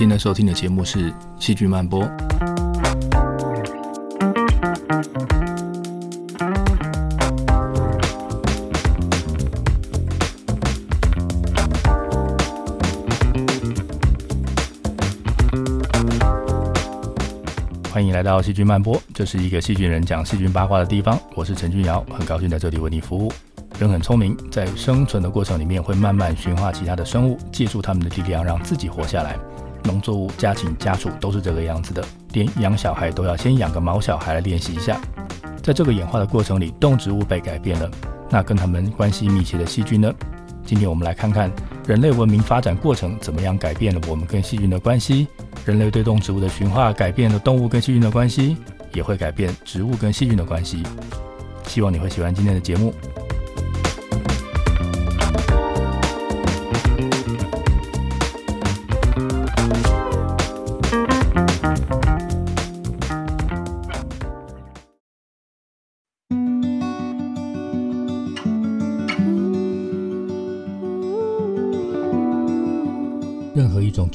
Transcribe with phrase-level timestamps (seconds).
[0.00, 2.02] 现在收听的节目是《细菌漫播》。
[17.92, 21.20] 欢迎来到细菌漫播，这是一个细菌人讲细菌八卦的地方。
[21.34, 23.30] 我是陈君瑶，很高兴在这里为你服务。
[23.78, 29.36] 人很聪明，在生存的过程里面会慢慢驯化其他的生物，借助他们的力量让自己活下来。
[29.84, 35.00] 农作物家禽家畜都是这个样子的，连养小孩都要先养个毛小孩来练习一下。
[35.62, 37.90] 在这个演化的过程里，动植物被改变了，
[38.28, 40.12] 那跟他们关系密切的细菌呢？
[40.64, 41.50] 今天我们来看看
[41.86, 45.26] 人类文明发展过程怎么样改变了我们跟细菌的关系。
[45.64, 48.56] 人类对动植物的驯化改变了动物跟细菌的关系，
[48.94, 50.82] 也会改变植物跟细菌的关系。
[51.66, 52.94] 希望你会喜欢今天的节目。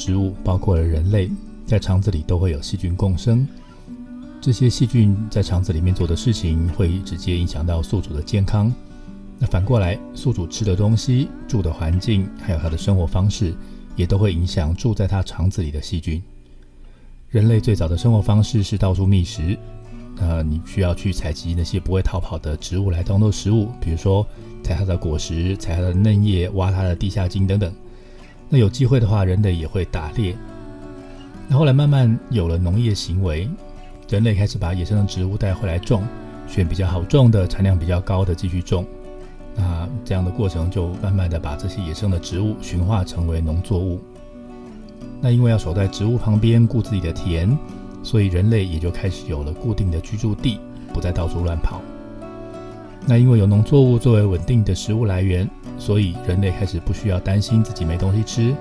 [0.06, 1.32] 植物，包括了人类，
[1.66, 3.48] 在肠子里都会有细菌共生。
[4.40, 8.72] 这些细菌在肠子里面做的事情，会直接影响到宿主的健康。
[9.40, 13.56] 那反过来，宿主吃的东西、住的环境，还有他的生活方式，
[13.96, 16.22] 也都会影响住在他肠子里的细菌。
[17.32, 19.58] 人类最早的生活方式是到处觅食，
[20.20, 24.24] 呃，你需要去采集那些不会逃跑的植物来当做食物，比如说
[24.62, 27.74] 采它的果实、采它的嫩叶、挖它的地下茎等等。
[28.50, 30.36] 那有机会的话，人类也会打猎。
[31.48, 33.50] 那后来慢慢有了农业行为，
[34.10, 36.04] 人类开始把野生的植物带回来种，
[36.48, 38.86] 选比较好种的、产量比较高的继续种。
[39.56, 44.00] 那这样的过程就慢慢的把这些野生的植物驯化成为农作物。
[45.22, 47.58] 那因为要守在植物旁边顾自己的田，
[48.04, 50.60] 所以人类也就开始有了固定的居住地，
[50.94, 51.82] 不再到处乱跑。
[53.08, 55.50] 那因为有农作物作为稳定的食物来源，
[55.86, 58.56] 所以人类开始不需要担心自己没东西吃，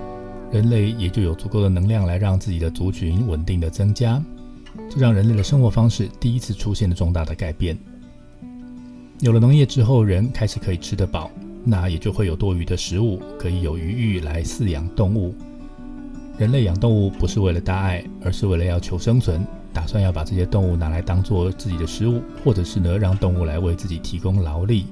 [0.51, 4.21] 人类也就有足够的能量来让自己的族群稳定的增加，
[4.91, 7.75] 这让人类的生活方式第一次出现了重大的改变。
[9.21, 11.31] 有了农业之后，人开始可以吃得饱，
[11.63, 15.33] 那也就会有多余的食物，可以有余裕来饲养动物。
[16.37, 19.43] 人类养动物不是为了大爱，而是为了要求生存。
[19.73, 24.85] 打算要把这些动物拿来当做自己的食物，或者是呢让动物来为自己提供劳力。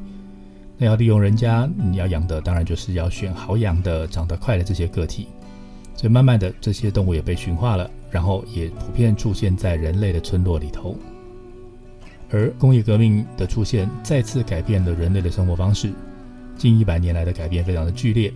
[0.77, 5.27] 那要利用人家，你要养的当然就是要选好养的、长得快的这些个体。
[5.95, 10.97] 所以慢慢的，这些动物也被驯化了，然后也普遍出现在人类的村落里头。
[12.31, 15.93] 而工业革命的出现，再次改变了人类的生活方式。
[16.57, 18.33] 近一百年来的改变非常的剧烈。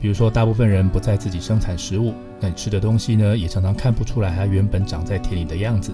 [0.00, 5.92] 比如说，大部分人不再自己生产食物，那你吃的东西呢，也常常看不出来它原本长在田里的样子。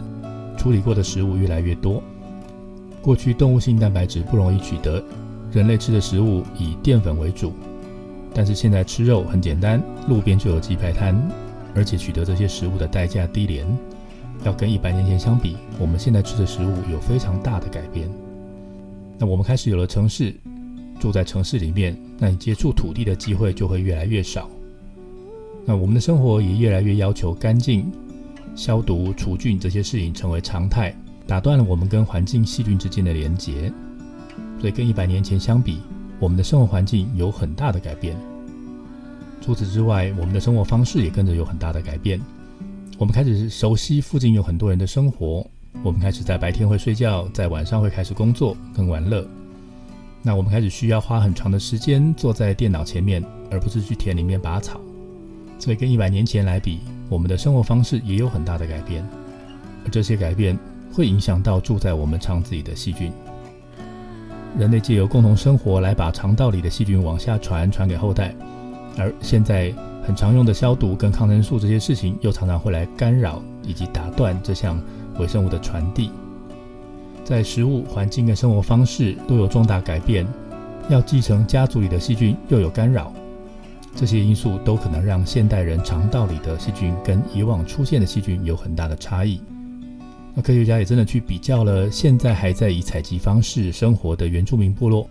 [0.56, 2.00] 处理过的食物越来越多。
[3.03, 5.03] 过去动物性蛋白质不容易取得，
[5.52, 7.52] 人类吃的食物以淀粉为主。
[8.34, 11.16] 但是现在吃肉很简单，路边就有鸡排摊，
[11.74, 13.66] 而且取得这些食物的代价低廉。
[14.44, 18.08] 要跟一百年前相比，我们现在吃的食物有非常大的改变。
[19.18, 20.34] 那我们开始有了城市。
[20.98, 24.48] 住在城市里面，那你接触土地的机会就会越来越少。
[25.66, 27.92] 那我们的生活也越来越要求干净、
[28.54, 30.96] 消毒、除菌这些事情成为常态，
[31.26, 33.70] 打断了我们跟环境细菌之间的连结。
[34.60, 35.80] 所以跟一百年前相比，
[36.19, 38.16] 我们的生活环境有很大的改变。
[39.41, 42.20] 除此之外，我们的生活方式也跟着有很大的改变。
[42.98, 45.46] 我们开始熟悉附近有很多人的生活，
[45.82, 49.26] 我们开始在白天会睡觉，在晚上会开始工作跟玩乐。
[50.22, 54.80] 那我们开始需要花很长的时间坐在电脑前面，而不是去田里面拔草。
[55.58, 59.06] 所以跟一百年前来比，我们的生活方式也有很大的改变。
[59.84, 60.58] 而这些改变
[60.92, 63.12] 会影响到住在我们肠子里的细菌。
[64.58, 68.35] 人类借由共同生活来把肠道里的细菌往下传，传给后代。
[68.97, 69.70] 而现在
[70.03, 74.81] 很常用的消毒跟抗生素这些事情，又常常会来干扰以及打断这项
[75.19, 76.11] 微生物的传递。
[77.23, 80.26] 在食物、环境跟生活方式都有重大改变，
[80.88, 83.12] 要继承家族里的细菌又有干扰，
[83.94, 89.38] 这些因素都可能让现代人肠道里的细菌跟以往出现的细菌有很大的差异。
[90.37, 95.09] 那科学家也真的去比较了现在还在以采集方式生活的原住民部落，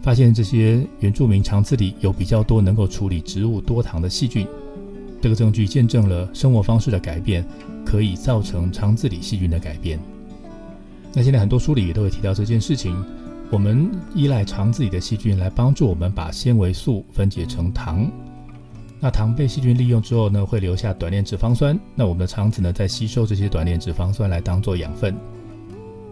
[0.00, 4.46] 发现这些原住民肠子里有比较多能够处理植物多糖的细菌。
[5.20, 7.44] 这个证据见证了生活方式的改变
[7.84, 9.98] 可以造成肠子里细菌的改变。
[11.12, 12.96] 那现在很多书里也都会提到这件事情。
[13.50, 18.10] 我们依赖肠子里的细菌来帮助我们把纤维素分解成糖。
[19.04, 21.76] 那糖被细菌利用之后呢，会留下短链脂肪酸。
[21.92, 25.12] 那我们的肠子呢，在吸收这些短链脂肪酸来当做养分。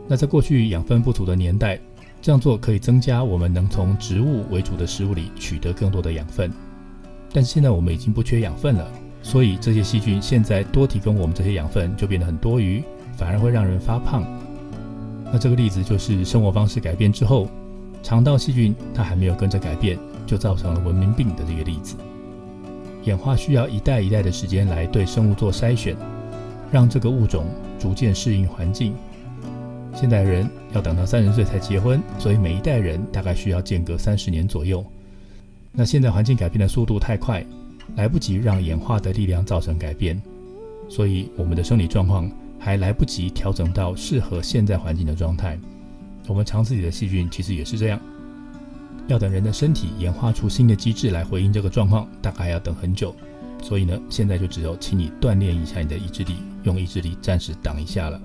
[0.08, 1.78] 那在过去养分不足的年代，
[2.20, 6.50] 这样做可以增加我们能从植物为主的食物里取得更多的养分。
[7.32, 8.90] 但是现在我们已经不缺养分了，
[9.22, 12.82] 所以这些细菌现在多提供我们这些养分，就变得很多余，
[13.16, 14.24] 反而会让人发胖。
[15.32, 17.48] 那这个例子就是生活方式改变之后，
[18.02, 19.96] 肠道细菌它还没有跟着改变，
[20.26, 21.94] 就造成了文明病的这个例子。
[23.04, 25.96] 演化需要一代一代的时间来对生物做筛选，
[26.70, 27.46] 让这个物种
[27.78, 28.94] 逐渐适应环境。
[29.94, 34.84] 现代人要等到三十岁才结婚，所以每一代人大概需要间隔三十年左右。
[35.72, 37.44] 那现在环境改变的速度太快，
[37.96, 40.20] 来不及让演化的力量造成改变，
[40.88, 45.58] 所以我们的生理状况还来不及调整到适合现在环境的状态。
[46.28, 48.00] 我们肠子里的细菌其实也是这样。
[49.08, 53.14] 要等人的身体演化出新的机制来回应这个状况，大概要等很久。
[53.62, 58.20] 所以呢，现在就只有请你锻炼一下你的意志力，用意志力暂时挡一下了。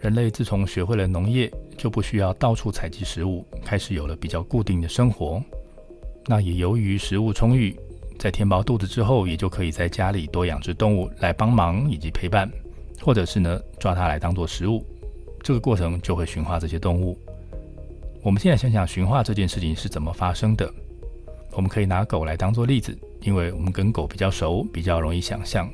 [0.00, 5.42] 人类自从学会了农业，就不需要到处采集食物，开始有了比较固定的生活。
[6.26, 7.78] 那也由于食物充裕，
[8.18, 12.50] 在填饱肚子之后，也就可以在家里多养只动物来帮忙以及陪伴，
[13.02, 14.82] 或者是呢抓它来当做食物。
[15.42, 17.18] 这个过程就会驯化这些动物。
[18.22, 20.72] 我们现在想想驯化这件事情是怎么发生的。
[21.52, 25.68] 我们可以拿狗来当做例子，因为我们跟狗比较熟，比较容易想象。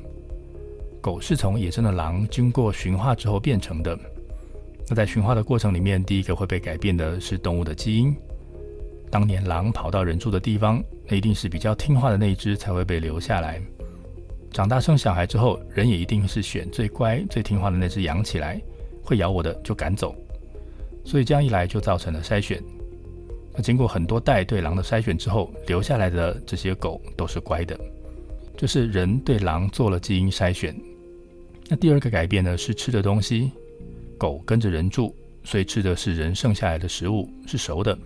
[0.99, 3.97] 狗是从野生的狼经过驯化之后变成的。
[4.89, 8.15] 那在驯化的过程里面，第一个会被改变的是动物的基因。
[9.09, 13.61] 当年狼跑到人住的地方，那一定是比较听话的那一只才会被留下来。
[14.51, 18.61] 长大生小孩之后，人也一定是选最乖、最听话的那只养起来，
[19.03, 20.15] 会咬我的就赶走。
[21.03, 22.61] 所以这样一来就造成了筛选。
[23.53, 27.77] 那经过很多代对狼的筛选之后，留下来的这些狗都是乖的，
[28.55, 30.75] 就是人对狼做了基因筛选。
[31.67, 33.51] 那第二个改变呢，是吃的东西。
[34.17, 37.97] 狗跟着人住，所以吃的是人剩下来的食物，是熟的。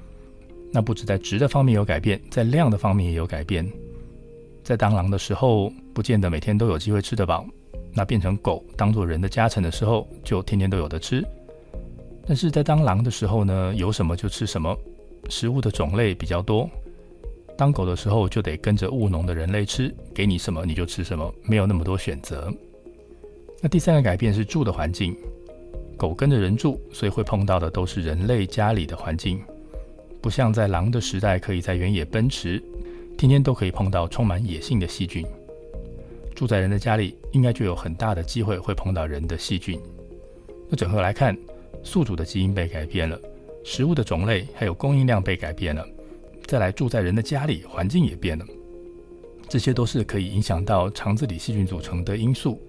[0.71, 3.69] 那不止在值的方面有改变，在量的方面也有改变。
[4.63, 7.45] 在当狼的时候，不见得每天都有机会吃得饱。
[7.93, 11.21] 那变成狗当做人的家臣的时候，就天天都有的吃。
[12.25, 14.77] 但是在当狼的时候呢，有什么就吃什么，
[15.27, 16.69] 食物的种类比较多。
[17.57, 22.49] 当狗的时候，就得跟着务农的人类吃，给你什么你就吃什么，没有那么多选择。
[23.61, 25.13] 那第三个改变是住的环境。
[26.01, 29.39] 狗跟着人住，所以会碰到的都是人类家里的环境，
[30.19, 32.59] 不像在狼的时代可以在原野奔驰，
[33.15, 35.24] 天天都可以碰到充满野性的细菌。
[36.33, 39.80] 住在人的家里，应该就有很大的机会会碰到人的细菌。
[40.68, 41.38] 那整合来看，
[41.83, 43.21] 宿主的基因被改变了，
[43.63, 45.88] 食物的种类还有供应量被改变了，
[46.47, 48.45] 再来住在人的家里，环境也变了，
[49.47, 52.59] 这些都是可以影响到肠子里细菌组成的因素。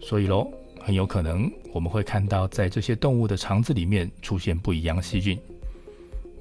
[0.00, 0.50] 所以喽。
[0.80, 5.38] 很有可能我们会看到，在这些动物的肠子里面出现不一样细菌。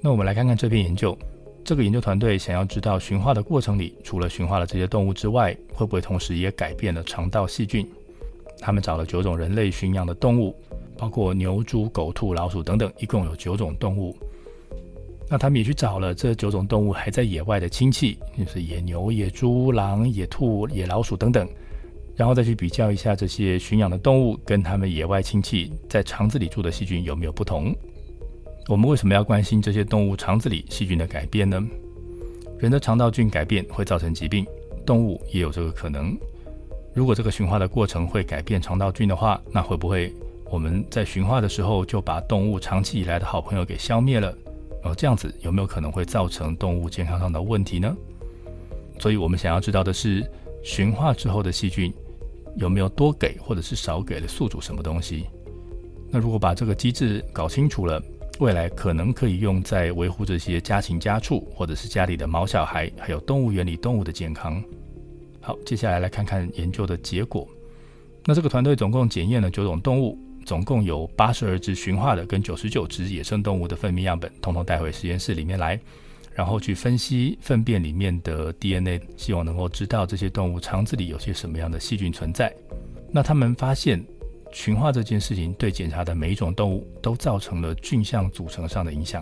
[0.02, 1.18] 那我们来看看这篇研究。
[1.64, 7.88] 这个研究团队想要知道驯化的过程里，除了驯化了这些动物之外，会不会同时也改变了肠道细菌？
[8.60, 10.56] 他们找了九种人类驯养的动物，
[10.98, 14.18] 包括牛、猪、狗、兔、老鼠等等，一共有九种动物。
[15.30, 21.48] 那他们也去找了这九种动物还在野外的亲戚，就是野牛、野猪、狼、野兔、野老鼠等等。
[22.20, 27.74] 然后再去比较一下这些驯养的动物跟它们野外亲戚在肠子里住的细菌有没有不同。
[28.68, 31.66] 我们为什么要关心这些动物肠子里细菌的改变呢？
[32.58, 34.46] 人的肠道菌改变会造成疾病，
[34.86, 36.14] 动物也有这个可能。
[36.94, 40.14] 如果这个驯化的过程会改变肠道菌的话，那会不会
[40.52, 44.38] 我们在驯化的时候就把动物长期以来的好朋友给消灭了？
[44.84, 47.96] 哦，这样子有没有可能会造成动物健康上的问题呢？
[49.00, 50.30] 所以我们想要知道的是，
[50.62, 51.94] 驯化之后的细菌。
[52.60, 55.26] 有没有多给或者是少给了宿主什么东西？
[56.12, 58.02] 那如果把这个机制搞清楚了，
[58.40, 64.62] 未来可能可以用在维护这些家禽家畜，或者是家里的毛小孩，还有动物园里动物的健康。
[65.40, 67.48] 好，接下来来看看研究的结果。
[68.26, 75.80] 那这个团队总共检验了九种动物，总共有八十二只驯化的跟九十九只野生动物的分泌样本，通通带回实验室里面来。
[76.40, 82.50] 然后去分析粪便里面的 DNA，希望能够知道这些动物肠子里有些什么样的细菌存在。
[83.12, 84.02] 那他们发现
[84.50, 89.22] 驯化这件事情对检查的每一种动物都造成了菌相组成上的影响。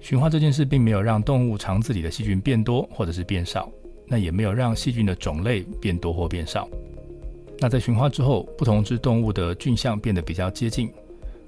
[0.00, 3.70] 驯化这件事并没有让动物肠子里的细菌变多或者是变少，
[4.06, 6.66] 那也没有让细菌的种类变多或变少。
[7.58, 10.90] 那在驯化之后，不同只动物的菌相变得比较接近，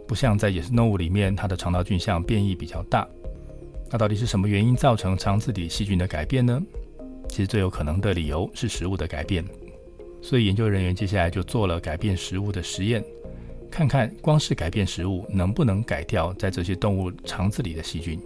[0.07, 3.09] 不像在野生动物里面，它的肠道菌相变异比较大。
[3.93, 6.59] 那到底是什么原因造成肠子里细菌的改变呢？
[7.29, 9.45] 其实最有可能的理由是食物的改变。
[10.23, 13.05] 所以研究人员接下来就做了改变食物的实验，
[13.71, 18.19] 看看光是改变食物能不能改掉在这些动物肠子里的细菌。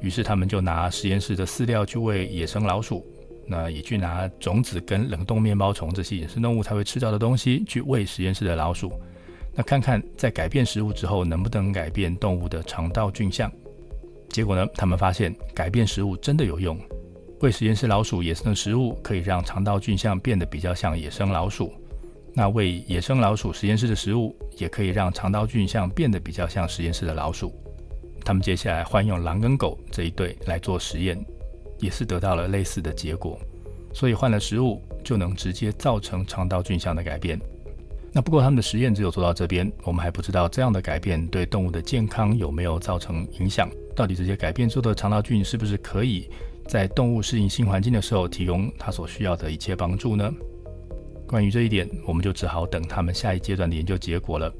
[0.00, 3.04] 于是他们就拿实验室的饲料去喂野生老鼠，
[3.44, 8.92] 那也去拿种子跟冷冻面包虫这些野生动物才会吃到的东西去喂实验室的老鼠，
[9.52, 13.50] 那看看在改变食物之后能不能改变动物的肠道菌相。
[14.36, 16.78] 结果呢，他们发现改变食物真的有用。
[17.40, 21.72] 喂实验室老鼠野生的食物可以让肠道菌相变得比较像野生老鼠，
[22.34, 27.50] 那喂野生老鼠实验室的食物也可以让肠道菌相变得比较像实验室的老鼠。
[28.26, 31.18] 他们接下来换用狼跟狗这一对来做实验，
[31.78, 33.40] 也是得到了类似的结果。
[33.94, 37.40] 所以换了食物就能直接造成肠道菌相的改变。
[38.12, 43.66] 那不过他们的实验只有做到这边，我们还不知道这样的改变对动物的健康有没有造成影响。
[43.96, 46.28] 到底这些改变之后的肠道菌是不是可以？
[46.68, 50.30] 在动物适应新环境的时候，提供它所需要的一切帮助呢？
[51.26, 54.52] 关于这一点，我们就只好等他们下一阶段的研究结果了。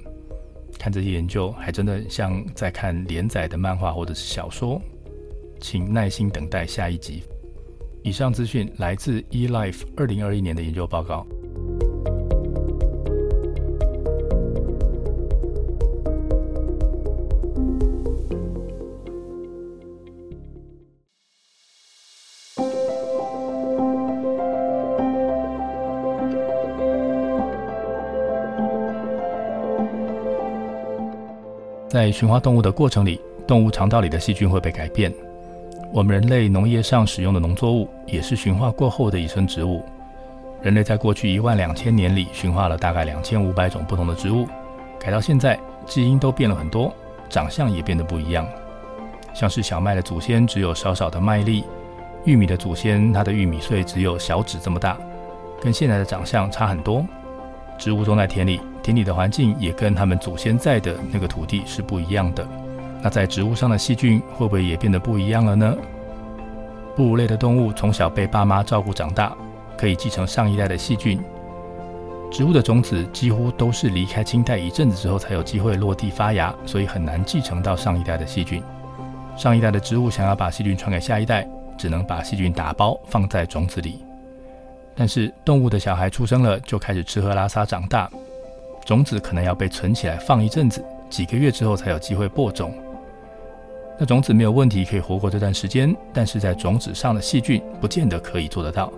[0.79, 4.81] 看这些研究，还真的像在看连载的漫画或者是小说，
[5.61, 7.23] 请耐心等待下一集。
[8.03, 11.27] 以上资讯来自 eLife 二零二一年的研究报告。
[31.89, 35.13] 在驯化动物的过程里，动物肠道里的细菌会被改变。
[35.93, 39.85] 我们人类农业上使用的农作物也是驯化过后的野生植物。
[40.63, 44.49] 人类在过去一万两千年里驯化了大概两千五百种不同的植物，
[44.99, 46.93] 改到现在，基因都变了很多，
[47.29, 48.47] 长相也变得不一样。
[49.33, 51.63] 像是小麦的祖先只有少少的麦粒，
[52.25, 54.99] 玉米的祖先它的玉米穗只有小指这么大，
[55.61, 57.07] 跟现在的长相差很多。
[57.79, 58.61] 植物种在田里。
[58.83, 62.47] 田里的环境也跟他们祖先在的那个土地是不一样的。
[63.03, 65.77] 那在植物上的细菌会不会也变得不一样了呢？
[66.95, 69.37] 哺乳类的动物从小被爸妈照顾长大，
[69.77, 71.21] 可以继承上一代的细菌。
[72.31, 78.63] 植物的种子几乎都是离开青苔一阵子之后才有机会落地发芽，所以很难继承到上一代的细菌。
[79.37, 84.06] 上一代的植物想要把细菌传给下一代，只能把细菌打包放在种子里。
[84.97, 88.11] 但是动物的小孩出生了就开始吃喝拉撒长大。
[88.85, 92.73] 种子可能要被存起来放一阵子，几个月之后才有机会播种。
[93.99, 98.93] 那种子没有问题，可以活过这段时间，但是在种子上的细菌不见得可以做得到。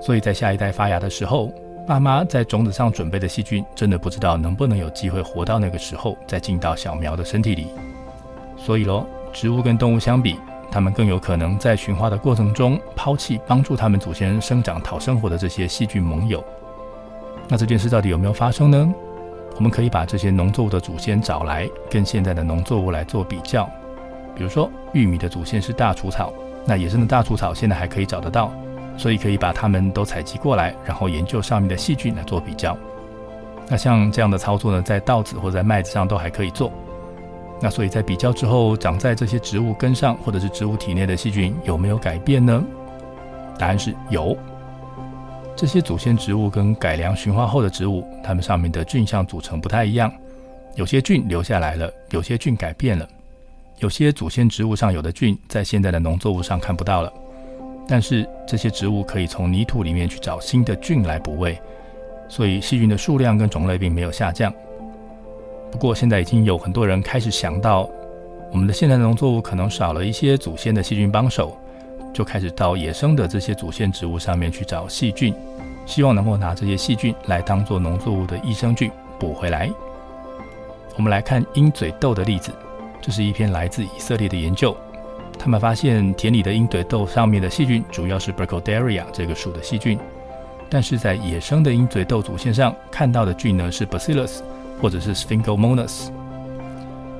[0.00, 1.52] 所以在下一代发芽的时候，
[1.86, 7.68] 爸妈在种子上准备的细菌，真的不知道能不能有机会活到那个时候，再进到小苗的身体里。
[8.56, 10.36] 所以咯，植物跟动物相比，
[10.70, 16.44] 他们更有可能在驯化的过程中抛弃帮助他们祖先生长、讨生活的这些细菌盟友。
[17.48, 18.94] 那这件事到底有没有发生呢？
[19.56, 23.68] 我们可以把这些农作物的祖先找来，跟现在的农作物来做比较。
[24.34, 26.32] 比如说，玉米的祖先是大除草，
[26.64, 28.52] 那野生的大除草现在还可以找得到，
[28.96, 32.76] 所以可以把它们都采集过来，然后研究上面的细菌来做比较。
[33.68, 36.72] 那像这样的操作呢，在稻子或在麦子上都还可以做。
[37.60, 42.64] 那所以在比较之后，长在这些植物根上或者是植物体内的细菌有没有改变呢？
[43.58, 44.36] 答案是有。
[45.54, 50.10] 这些祖先植物跟改良驯化后的植物，它们上面的菌相组成不太一样，
[50.74, 53.06] 有些菌留下来了，有些菌改变了，
[53.78, 57.12] 有些祖先植物上有的菌在现在的农作物上看不到了。
[57.86, 61.60] 但是这些植物可以从泥土里面去找新的菌来补位，
[62.26, 64.50] 所以细菌的数量跟种类并没有下降。
[65.70, 67.88] 不过现在已经有很多人开始想到，
[68.50, 71.56] 我们的现代农作物可能少了一些祖先的细菌帮手。
[72.12, 75.32] 就开始到野生的这些祖先植物上面去找细菌，
[75.86, 79.70] 希望能够拿这些细菌来当做农作物的益生菌补回来。
[80.96, 82.50] 我们来看鹰嘴豆的例子，
[83.00, 84.76] 这是一篇来自以色列的研究。
[85.38, 89.96] 他们发现田里的鹰嘴豆上面的细菌主要是 Burkholderia 这个属的细菌，
[90.68, 94.40] 但是在野生的鹰嘴豆祖先上看到的菌呢是 Bacillus
[94.80, 96.10] 或者是 Sphingomonas。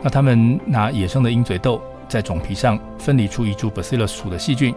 [0.02, 1.80] 那他们拿野生的鹰嘴豆。
[2.10, 4.74] 在种皮上分离出一株 Bacillus 属的细菌，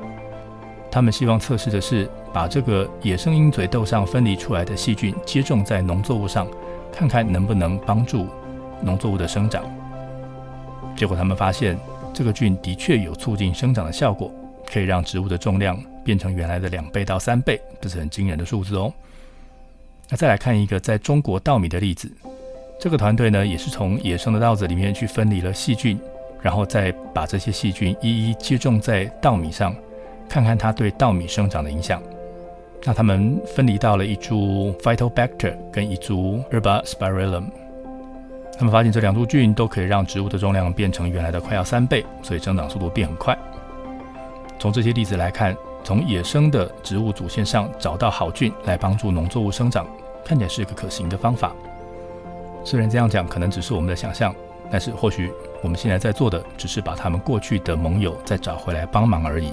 [0.91, 6.47] 他们希望测试的是把这个野生鹰嘴豆上分离出来的细菌接种在农作物上，
[6.91, 8.27] 看看能不能帮助
[8.83, 9.63] 农作物的生长。
[10.95, 11.75] 结果他们发现，
[12.13, 14.31] 这个菌的确有促进生长的效果，
[14.71, 15.75] 可以让植物的重量
[16.05, 18.93] 变成原来的两倍到三倍，这是很惊人的数字哦。
[20.07, 22.11] 那再来看一个在中国稻米的例子，
[22.83, 25.97] 这个团队呢也是从野生的稻子里面去分离了细菌，
[26.41, 29.73] 然后再把这些细菌一一接种在稻米上，
[30.27, 32.03] 看看它对稻米生长的影响。
[32.83, 37.45] 那他们分离到了一株 Phytobacter 跟一株 Herbaspirillum，
[38.57, 43.33] 他们发现这两株菌都可以让植物的重量变成原来的快要三倍，所以生长速度变很快。
[44.59, 45.55] 从这些例子来看。
[45.85, 49.85] 从野生的植物祖先上找到好菌来帮助农作物生长，
[50.23, 51.53] 看起来是一个可行的方法。
[52.63, 54.33] 虽然这样讲可能只是我们的想象，
[54.71, 59.51] 但是或许我们现在在做的只是把他们过去的盟友再找回来帮忙而已。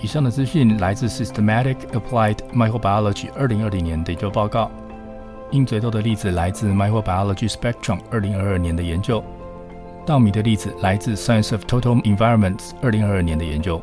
[0.00, 4.70] 以上的资讯来自 Systematic Applied Microbiology 二零二零年的研究报告。
[5.50, 9.24] 鹰嘴豆的例子来自 Microbiology Spectrum 二零二二年的研究。
[10.04, 13.82] 稻米的例子来自 Science of Total Environments 二零二二年的研究。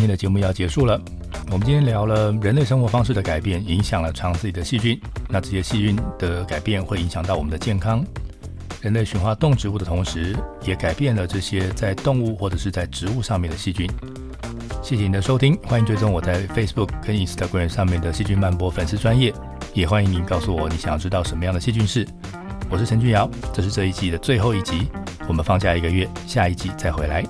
[0.00, 0.98] 今天的节目要结束了。
[1.52, 8.02] 我们今天聊了人类生活方式的改变影响了肠子里的细菌，那这些细菌的改变会影响到我们的健康。
[8.80, 13.86] 人类驯化动植物的同时，也改变了这些在动物或者是在植物上面的细菌。
[14.82, 19.34] 谢谢你的收听，欢迎追踪我在 Facebook 跟 Instagram 上面的细菌漫播粉丝专业，
[19.74, 22.08] 也欢迎您告诉我你想要知道什么样的细菌是。
[22.70, 24.88] 我是陈俊尧，这是这一季的最后一集，
[25.28, 27.22] 我们放假一个月，下一季再回来。